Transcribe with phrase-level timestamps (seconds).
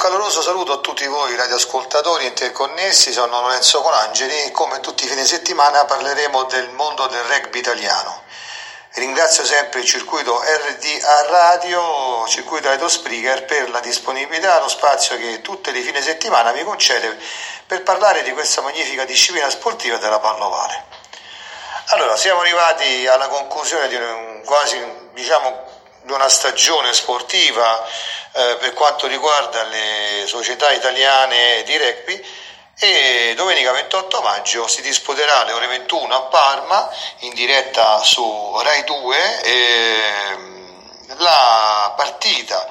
[0.00, 5.26] caloroso saluto a tutti voi radioascoltatori interconnessi, sono Lorenzo Colangeli e come tutti i fine
[5.26, 8.22] settimana parleremo del mondo del rugby italiano.
[8.94, 15.42] Ringrazio sempre il circuito RDA Radio, circuito Radio Spreaker per la disponibilità lo spazio che
[15.42, 17.18] tutte le fine settimana mi concede
[17.66, 20.82] per parlare di questa magnifica disciplina sportiva della pallovale.
[21.88, 24.82] Allora, siamo arrivati alla conclusione di un, quasi,
[25.12, 25.68] diciamo,
[26.04, 27.86] di una stagione sportiva
[28.32, 32.24] eh, per quanto riguarda le società italiane di rugby
[32.78, 36.88] e domenica 28 maggio si disputerà alle ore 21 a Parma
[37.18, 40.38] in diretta su Rai 2 eh,
[41.18, 42.68] la partita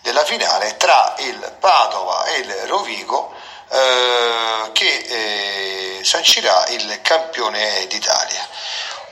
[0.00, 3.32] della finale tra il Padova e il Rovigo
[3.68, 8.48] eh, che eh, sancirà il campione d'Italia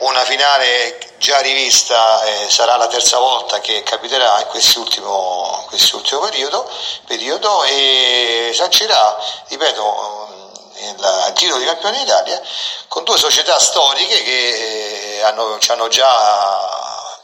[0.01, 6.71] una finale già rivista, eh, sarà la terza volta che capiterà in quest'ultimo, quest'ultimo periodo,
[7.07, 10.29] periodo, e sancirà, ripeto,
[10.77, 12.41] il titolo di campione d'Italia
[12.89, 16.11] con due società storiche che eh, hanno, ci hanno già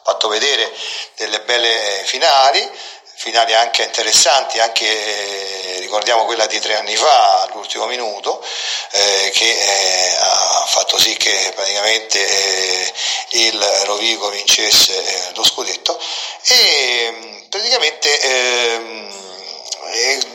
[0.03, 0.73] fatto vedere
[1.17, 2.71] delle belle finali
[3.17, 8.45] finali anche interessanti, anche eh, ricordiamo quella di tre anni fa all'ultimo minuto,
[8.91, 12.93] eh, che eh, ha fatto sì che praticamente eh,
[13.31, 15.99] il Rovigo vincesse eh, lo scudetto.
[16.45, 19.15] E mm, praticamente ehm,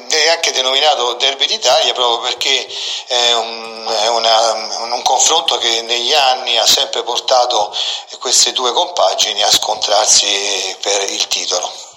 [0.10, 2.68] è anche denominato Derby d'Italia proprio perché
[3.08, 7.76] è un, è una, un, confronto che negli anni ha sempre portato
[8.20, 11.90] queste due compagini a scontrarsi per il titolo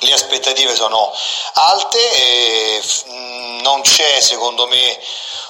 [0.00, 1.12] le aspettative sono
[1.54, 4.98] alte e mm, non c'è secondo me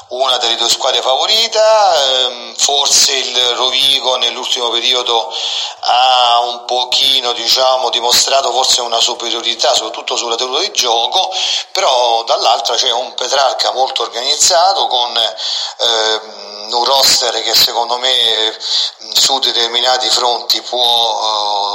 [0.08, 5.34] una delle due squadre favorita, ehm, forse il Rovigo nell'ultimo periodo
[5.80, 11.32] ha un pochino diciamo, dimostrato forse una superiorità soprattutto sulla tenuta di gioco,
[11.72, 18.56] però dall'altra c'è un Petrarca molto organizzato con ehm, un roster che secondo me
[19.12, 21.65] su determinati fronti può eh,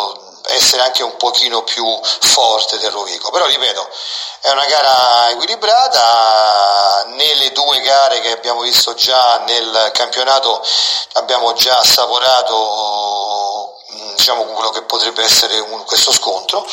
[0.61, 3.31] essere anche un pochino più forte del Rovigo.
[3.31, 3.89] Però ripeto,
[4.41, 10.63] è una gara equilibrata, nelle due gare che abbiamo visto già nel campionato
[11.13, 13.75] abbiamo già assaporato
[14.15, 16.65] diciamo, quello che potrebbe essere un, questo scontro.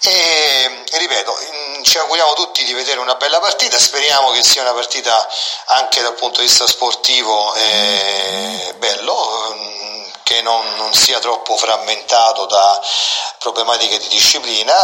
[0.00, 1.34] E, e, ripeto
[1.82, 3.78] ci auguriamo tutti di vedere una bella partita.
[3.78, 5.28] Speriamo che sia una partita
[5.66, 9.84] anche dal punto di vista sportivo eh, bello
[10.26, 12.82] che non, non, sia troppo frammentato da
[13.38, 14.74] problematiche di disciplina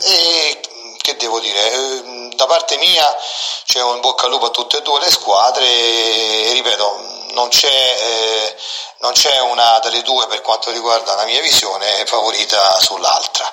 [0.00, 0.60] eh, e
[0.98, 3.04] che devo dire, eh, da parte mia
[3.64, 7.68] c'è un bocca al lupo a tutte e due le squadre e, ripeto, non c'è,
[7.68, 8.56] eh,
[9.00, 13.52] non c'è, una delle due per quanto riguarda la mia visione favorita sull'altra.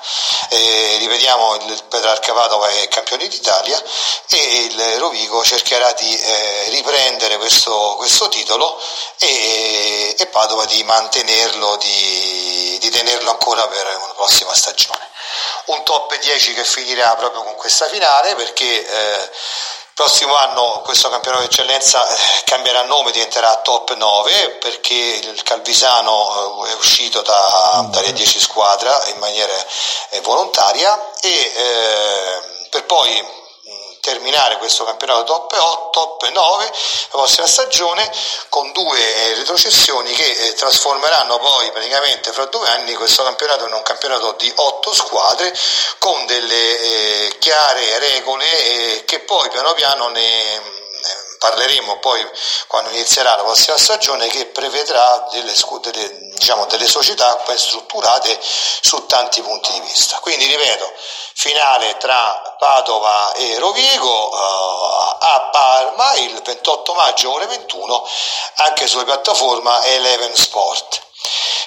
[0.49, 3.81] Eh, ripetiamo, il Petrarca Padova è campione d'Italia
[4.29, 8.81] e il Rovigo cercherà di eh, riprendere questo, questo titolo
[9.19, 15.11] e, e, Padova di mantenerlo, di, di tenerlo ancora per una prossima stagione.
[15.65, 19.29] Un top 10 che finirà proprio con questa finale perché eh,
[19.94, 26.66] prossimo anno questo campionato di eccellenza eh, cambierà nome, diventerà top 9 perché il Calvisano
[26.66, 29.54] eh, è uscito da, dalle 10 squadre in maniera
[30.09, 33.42] eh, volontaria e eh, per poi
[34.03, 36.72] terminare questo campionato top 8, top 9 la
[37.09, 38.12] prossima stagione
[38.50, 43.72] con due eh, retrocessioni che eh, trasformeranno poi praticamente fra due anni questo campionato in
[43.72, 45.58] un campionato di 8 squadre
[46.00, 50.81] con delle eh, chiare regole che poi piano piano ne
[51.44, 52.26] parleremo poi
[52.68, 59.06] quando inizierà la prossima stagione che prevedrà delle, delle, diciamo, delle società ben strutturate su
[59.08, 60.20] tanti punti di vista.
[60.20, 60.90] Quindi ripeto,
[61.34, 68.08] finale tra Padova e Rovigo uh, a Parma il 28 maggio ore 21
[68.56, 71.02] anche sulla piattaforma Eleven Sport.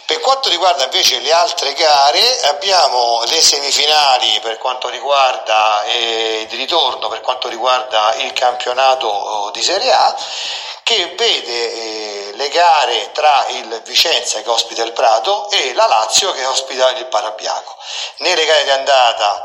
[0.07, 6.57] Per quanto riguarda invece le altre gare, abbiamo le semifinali per quanto riguarda eh, il
[6.57, 10.17] ritorno, per quanto riguarda il campionato oh, di Serie A,
[10.85, 16.31] che vede eh, le gare tra il Vicenza che ospita il Prato e la Lazio
[16.31, 17.77] che ospita il Parabiaco.
[18.19, 19.45] Nelle gare di andata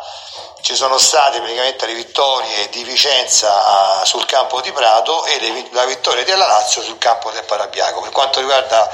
[0.62, 5.86] ci sono state praticamente le vittorie di Vicenza sul campo di Prato e le, la
[5.86, 8.02] vittoria della Lazio sul campo del Parabiaco.
[8.02, 8.90] Per quanto riguarda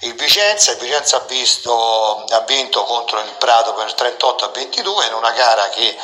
[0.00, 5.06] il Vicenza, il Vicenza ha, visto, ha vinto contro il Prato per 38 a 22
[5.06, 5.96] in una gara che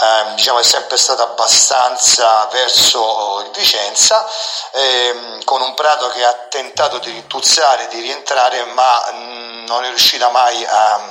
[0.00, 4.28] ehm, diciamo, è sempre stata abbastanza verso il Vicenza,
[4.72, 9.88] ehm, con un Prato che ha tentato di rintuzzare, di rientrare, ma mh, non è
[9.88, 11.10] riuscita mai a,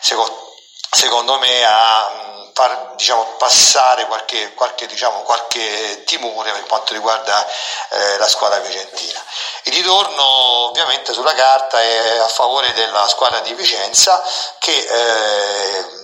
[0.00, 0.54] secondo,
[0.90, 2.27] secondo me a
[2.58, 7.46] far diciamo, passare qualche, qualche, diciamo, qualche, timore per quanto riguarda
[7.90, 9.22] eh, la squadra vicentina.
[9.62, 10.24] Il ritorno
[10.66, 14.20] ovviamente sulla carta è a favore della squadra di Vicenza
[14.58, 15.97] che eh,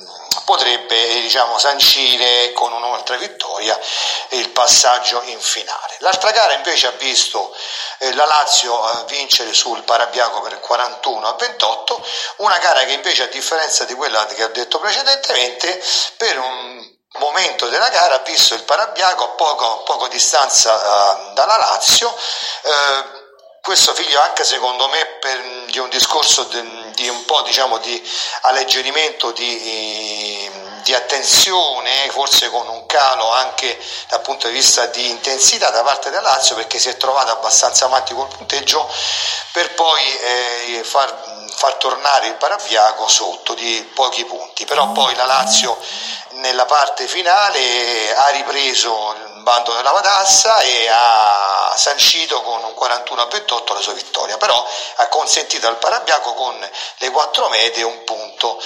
[0.45, 3.79] potrebbe diciamo, sancire con un'altra vittoria
[4.31, 5.97] il passaggio in finale.
[5.99, 7.55] L'altra gara invece ha visto
[7.99, 12.07] eh, la Lazio eh, vincere sul Parabiaco per 41 a 28,
[12.39, 15.83] una gara che invece a differenza di quella che ho detto precedentemente
[16.17, 22.09] per un momento della gara ha visto il Parabiaco a poco, poco distanza dalla Lazio.
[22.63, 23.23] Uh,
[23.65, 25.39] questo figlio anche secondo me per,
[25.75, 28.11] di un discorso di, di un po' diciamo di
[28.43, 30.49] alleggerimento di,
[30.85, 33.77] di, attenzione forse con un calo anche
[34.09, 37.87] dal punto di vista di intensità da parte della Lazio perché si è trovata abbastanza
[37.87, 38.89] avanti col punteggio
[39.51, 41.13] per poi eh, far,
[41.57, 44.65] far, tornare il Parabiaco sotto di pochi punti.
[44.65, 45.77] Però poi la Lazio
[46.35, 53.27] nella parte finale ha ripreso bando della Matassa e ha sancito con un 41 a
[53.27, 58.61] 28 la sua vittoria, però ha consentito al Parabiaco con le quattro medie un punto.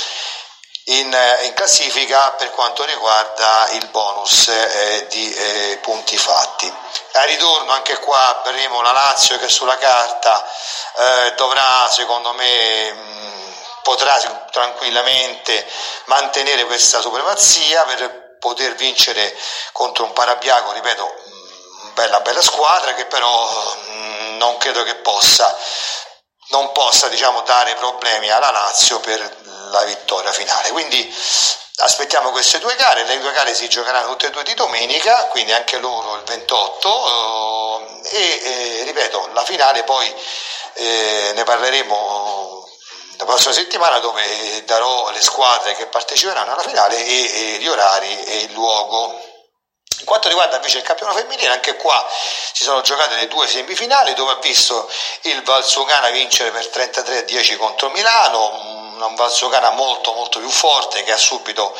[0.84, 6.72] In, in, classifica per quanto riguarda il bonus eh, di eh, punti fatti.
[7.12, 10.42] A ritorno anche qua avremo la Lazio che sulla carta
[10.96, 14.16] eh, dovrà secondo me mh, potrà
[14.50, 15.70] tranquillamente
[16.06, 19.36] mantenere questa supremazia per poter vincere
[19.72, 21.14] contro un Parabiaco, ripeto,
[21.94, 25.56] bella bella squadra che però mm, non credo che possa,
[26.50, 29.36] non possa diciamo, dare problemi alla Lazio per
[29.70, 30.70] la vittoria finale.
[30.70, 31.14] Quindi
[31.80, 35.52] aspettiamo queste due gare, le due gare si giocheranno tutte e due di domenica, quindi
[35.52, 40.12] anche loro il 28 eh, e eh, ripeto, la finale poi
[40.74, 42.27] eh, ne parleremo
[43.18, 48.24] la prossima settimana dove darò le squadre che parteciperanno alla finale e, e gli orari
[48.24, 49.20] e il luogo.
[49.98, 52.06] In quanto riguarda invece il campionato femminile, anche qua
[52.52, 54.88] si sono giocate le due semifinali dove ha visto
[55.22, 61.02] il Valsugana vincere per 33 a 10 contro Milano, un Valsocana molto molto più forte
[61.04, 61.76] che ha subito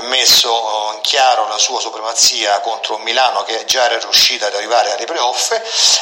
[0.00, 5.04] messo in chiaro la sua supremazia contro Milano che già era riuscita ad arrivare alle
[5.04, 5.52] playoff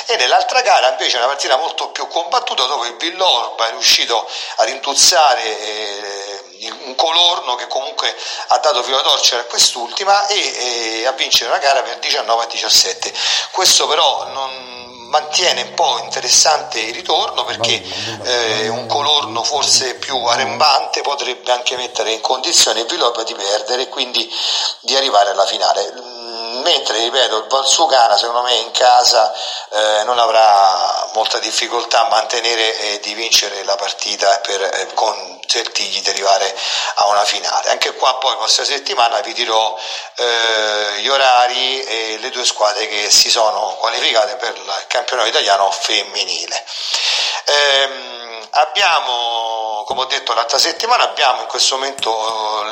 [0.07, 4.65] e nell'altra gara invece una partita molto più combattuta dove il Villorba è riuscito a
[4.65, 6.41] rintuzzare eh,
[6.85, 8.15] un colorno che comunque
[8.49, 12.43] ha dato filo a torcere a quest'ultima e, e a vincere la gara per 19
[12.43, 13.13] a 17.
[13.53, 14.70] Questo però non
[15.11, 17.83] mantiene un po' interessante il ritorno perché
[18.23, 23.83] eh, un colorno forse più arembante potrebbe anche mettere in condizione il Villoba di perdere
[23.83, 24.29] e quindi
[24.81, 26.20] di arrivare alla finale
[26.63, 29.33] mentre ripeto il Valsugana secondo me in casa
[29.71, 36.01] eh, non avrà molta difficoltà a mantenere e di vincere la partita per eh, consentirgli
[36.01, 36.57] di arrivare
[36.97, 37.71] a una finale.
[37.71, 39.79] Anche qua poi questa settimana vi dirò
[40.17, 45.71] eh, gli orari e le due squadre che si sono qualificate per il campionato italiano
[45.71, 46.65] femminile.
[47.45, 49.60] Ehm, abbiamo,
[49.91, 52.13] come ho detto l'altra settimana, abbiamo in questo momento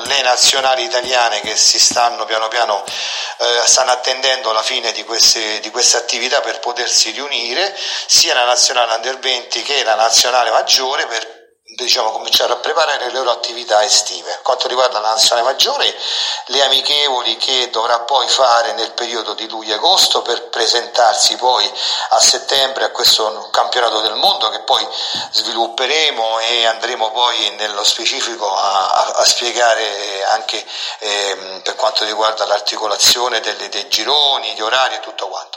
[0.05, 5.03] eh, le nazionali italiane che si stanno piano piano eh, stanno attendendo la fine di
[5.03, 7.77] queste, di queste, attività per potersi riunire,
[8.07, 11.38] sia la nazionale under 20 che la nazionale maggiore per
[11.85, 14.41] diciamo, cominciare a preparare le loro attività estive.
[14.43, 15.95] Quanto riguarda la nazionale maggiore,
[16.47, 21.71] le amichevoli che dovrà poi fare nel periodo di luglio-agosto per presentarsi poi
[22.11, 24.87] a settembre a questo campionato del mondo che poi
[25.31, 30.65] svilupperemo e andremo poi nello specifico a, a, a spiegare anche
[30.99, 35.48] eh, per quanto riguarda l'articolazione delle, dei gironi, gli orari e tutto quanto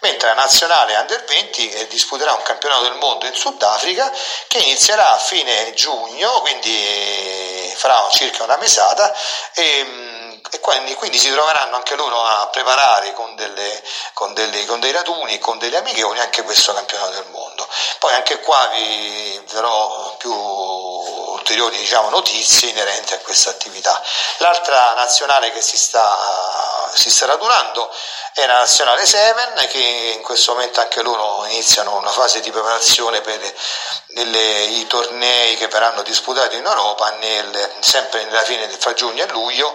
[0.00, 4.12] mentre la nazionale Under 20 eh, disputerà un campionato del mondo in Sudafrica
[4.46, 9.14] che inizierà a fine giugno, quindi eh, farà circa una mesata
[9.54, 13.82] e, mm, e quindi, quindi, si troveranno anche loro a preparare con, delle,
[14.14, 17.68] con, delle, con dei raduni, con delle amichevoli anche questo campionato del mondo.
[17.98, 20.32] Poi anche qua vi darò più
[21.48, 24.02] ulteriori diciamo, notizie inerenti a questa attività.
[24.38, 26.14] L'altra nazionale che si sta,
[26.92, 27.90] si sta radunando
[28.34, 33.22] è la nazionale 7 che in questo momento anche loro iniziano una fase di preparazione
[33.22, 33.40] per
[34.08, 39.28] nelle, i tornei che verranno disputati in Europa nel, sempre nella fine fra giugno e
[39.28, 39.74] luglio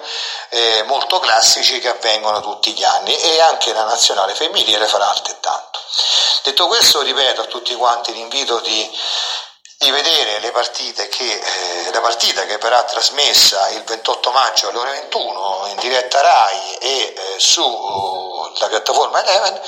[0.50, 5.80] eh, molto classici che avvengono tutti gli anni e anche la nazionale femminile farà altrettanto.
[6.44, 9.00] Detto questo ripeto a tutti quanti l'invito di
[9.77, 14.77] di vedere le partite che, eh, la partita che verrà trasmessa il 28 maggio alle
[14.77, 17.62] ore 21 in diretta RAI e eh, su
[18.60, 19.62] la piattaforma Eleven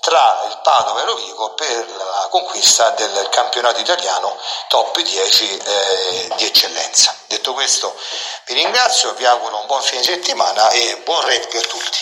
[0.00, 4.36] tra il Padova e Rovigo per la conquista del campionato italiano
[4.68, 7.14] top 10 eh, di eccellenza.
[7.26, 7.94] Detto questo
[8.46, 11.98] vi ringrazio, vi auguro un buon fine settimana e buon rugby a tutti.